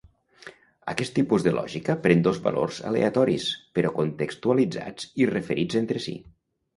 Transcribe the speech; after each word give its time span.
Aquest 0.93 1.13
tipus 1.17 1.43
de 1.47 1.51
lògica 1.57 1.95
pren 2.05 2.23
dos 2.27 2.39
valors 2.47 2.79
aleatoris, 2.91 3.45
però 3.79 3.91
contextualitzats 3.99 5.11
i 5.25 5.29
referits 5.33 5.79
entre 5.83 6.03
si. 6.07 6.15